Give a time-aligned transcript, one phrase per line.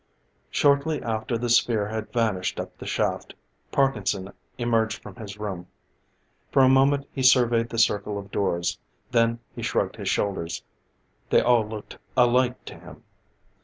[0.49, 3.35] Shortly after the sphere had vanished up the shaft,
[3.71, 5.67] Parkinson emerged from his room.
[6.51, 8.79] For a moment he surveyed the circle of doors:
[9.11, 10.63] then he shrugged his shoulders.
[11.29, 13.03] They all looked alike to him.